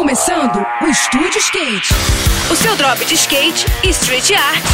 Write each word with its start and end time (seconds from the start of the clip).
começando 0.00 0.64
o 0.80 0.86
Estúdio 0.86 1.38
Skate. 1.38 1.92
O 2.50 2.56
seu 2.56 2.74
drop 2.74 3.04
de 3.04 3.12
skate 3.16 3.66
e 3.84 3.90
street 3.90 4.30
art. 4.30 4.64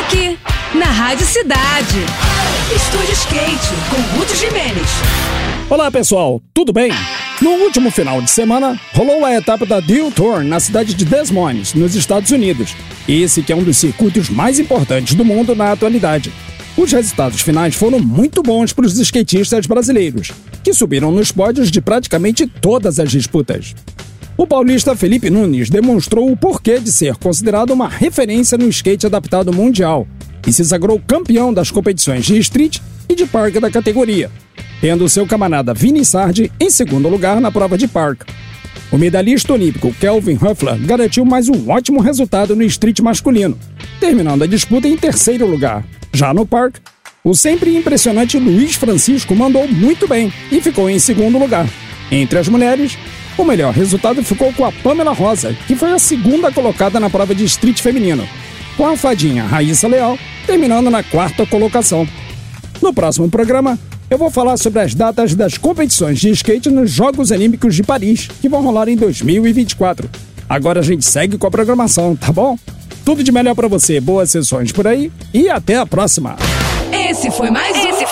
Aqui, 0.00 0.36
na 0.76 0.86
Rádio 0.86 1.24
Cidade. 1.24 2.00
Estúdio 2.74 3.12
Skate, 3.12 3.68
com 3.88 4.18
Ruth 4.18 4.34
Jimenez. 4.34 4.88
Olá 5.70 5.92
pessoal, 5.92 6.42
tudo 6.52 6.72
bem? 6.72 6.90
No 7.40 7.50
último 7.50 7.88
final 7.92 8.20
de 8.20 8.28
semana, 8.28 8.76
rolou 8.92 9.24
a 9.24 9.36
etapa 9.36 9.64
da 9.64 9.78
Deal 9.78 10.10
Tour 10.10 10.42
na 10.42 10.58
cidade 10.58 10.92
de 10.92 11.04
Des 11.04 11.30
Moines, 11.30 11.72
nos 11.72 11.94
Estados 11.94 12.32
Unidos. 12.32 12.74
Esse 13.08 13.44
que 13.44 13.52
é 13.52 13.56
um 13.56 13.62
dos 13.62 13.76
circuitos 13.76 14.28
mais 14.28 14.58
importantes 14.58 15.14
do 15.14 15.24
mundo 15.24 15.54
na 15.54 15.70
atualidade. 15.70 16.32
Os 16.76 16.90
resultados 16.90 17.40
finais 17.42 17.76
foram 17.76 18.00
muito 18.00 18.42
bons 18.42 18.72
para 18.72 18.86
os 18.86 18.98
skatistas 18.98 19.66
brasileiros, 19.66 20.32
que 20.64 20.74
subiram 20.74 21.12
nos 21.12 21.30
pódios 21.30 21.70
de 21.70 21.80
praticamente 21.80 22.44
todas 22.44 22.98
as 22.98 23.12
disputas. 23.12 23.72
O 24.36 24.48
paulista 24.48 24.96
Felipe 24.96 25.30
Nunes 25.30 25.70
demonstrou 25.70 26.28
o 26.30 26.36
porquê 26.36 26.80
de 26.80 26.90
ser 26.90 27.16
considerado 27.16 27.70
uma 27.70 27.88
referência 27.88 28.58
no 28.58 28.68
skate 28.68 29.06
adaptado 29.06 29.52
mundial 29.52 30.08
e 30.44 30.52
se 30.52 30.64
sagrou 30.64 31.00
campeão 31.06 31.54
das 31.54 31.70
competições 31.70 32.24
de 32.26 32.36
street 32.38 32.80
e 33.08 33.14
de 33.14 33.26
park 33.26 33.54
da 33.60 33.70
categoria, 33.70 34.28
tendo 34.80 35.08
seu 35.08 35.24
camarada 35.24 35.72
Vini 35.72 36.04
Sardi 36.04 36.50
em 36.58 36.68
segundo 36.68 37.08
lugar 37.08 37.40
na 37.40 37.52
prova 37.52 37.78
de 37.78 37.86
park. 37.86 38.22
O 38.90 38.98
medalhista 38.98 39.52
olímpico 39.52 39.94
Kelvin 40.00 40.34
Huffler 40.34 40.78
garantiu 40.84 41.24
mais 41.24 41.48
um 41.48 41.70
ótimo 41.70 42.00
resultado 42.00 42.56
no 42.56 42.64
street 42.64 43.00
masculino, 43.00 43.56
terminando 44.00 44.42
a 44.42 44.48
disputa 44.48 44.88
em 44.88 44.96
terceiro 44.96 45.46
lugar. 45.46 45.84
Já 46.12 46.34
no 46.34 46.44
park, 46.44 46.78
o 47.22 47.34
sempre 47.34 47.76
impressionante 47.76 48.36
Luiz 48.36 48.74
Francisco 48.74 49.34
mandou 49.34 49.68
muito 49.68 50.08
bem 50.08 50.32
e 50.50 50.60
ficou 50.60 50.90
em 50.90 50.98
segundo 50.98 51.38
lugar. 51.38 51.68
Entre 52.10 52.38
as 52.38 52.48
mulheres, 52.48 52.98
o 53.36 53.44
melhor 53.44 53.72
resultado 53.72 54.22
ficou 54.22 54.52
com 54.52 54.64
a 54.64 54.72
Pamela 54.72 55.12
Rosa, 55.12 55.56
que 55.66 55.74
foi 55.74 55.92
a 55.92 55.98
segunda 55.98 56.52
colocada 56.52 57.00
na 57.00 57.10
prova 57.10 57.34
de 57.34 57.44
street 57.44 57.80
feminino, 57.80 58.26
com 58.76 58.86
a 58.86 58.96
fadinha 58.96 59.44
Raíssa 59.44 59.88
Leal 59.88 60.18
terminando 60.46 60.90
na 60.90 61.02
quarta 61.02 61.46
colocação. 61.46 62.06
No 62.80 62.92
próximo 62.92 63.28
programa, 63.30 63.78
eu 64.10 64.18
vou 64.18 64.30
falar 64.30 64.56
sobre 64.56 64.80
as 64.80 64.94
datas 64.94 65.34
das 65.34 65.56
competições 65.56 66.20
de 66.20 66.30
skate 66.30 66.70
nos 66.70 66.90
Jogos 66.90 67.30
Olímpicos 67.30 67.74
de 67.74 67.82
Paris, 67.82 68.28
que 68.40 68.48
vão 68.48 68.62
rolar 68.62 68.88
em 68.88 68.96
2024. 68.96 70.08
Agora 70.48 70.80
a 70.80 70.82
gente 70.82 71.04
segue 71.04 71.38
com 71.38 71.46
a 71.46 71.50
programação, 71.50 72.14
tá 72.14 72.32
bom? 72.32 72.58
Tudo 73.04 73.24
de 73.24 73.32
melhor 73.32 73.54
para 73.54 73.68
você, 73.68 74.00
boas 74.00 74.30
sessões 74.30 74.72
por 74.72 74.86
aí 74.86 75.10
e 75.32 75.48
até 75.48 75.76
a 75.76 75.86
próxima! 75.86 76.36
Esse 76.92 77.30
foi 77.30 77.50
mais 77.50 77.76
um. 77.76 77.93